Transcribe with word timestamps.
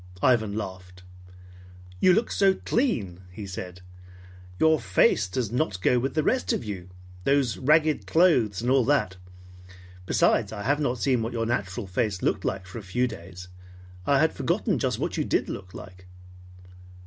Ivan 0.23 0.55
laughed. 0.57 1.03
"You 1.99 2.11
look 2.13 2.31
so 2.31 2.55
clean," 2.55 3.21
he 3.31 3.45
said. 3.45 3.81
"Your 4.57 4.79
face 4.79 5.27
does 5.27 5.51
not 5.51 5.79
go 5.79 5.99
with 5.99 6.15
the 6.15 6.23
rest 6.23 6.51
of 6.51 6.63
you, 6.63 6.89
those 7.23 7.59
ragged 7.59 8.07
clothes 8.07 8.63
and 8.63 8.71
all 8.71 8.83
that. 8.85 9.17
Besides, 10.07 10.51
I 10.51 10.63
have 10.63 10.79
not 10.79 10.97
seen 10.97 11.21
what 11.21 11.33
your 11.33 11.45
natural 11.45 11.85
face 11.85 12.23
looked 12.23 12.43
like 12.43 12.65
for 12.65 12.79
a 12.79 12.81
few 12.81 13.07
days. 13.07 13.49
I 14.07 14.17
had 14.17 14.33
forgotten 14.33 14.79
just 14.79 14.97
what 14.97 15.17
you 15.17 15.23
did 15.23 15.47
look 15.47 15.75
like." 15.75 16.07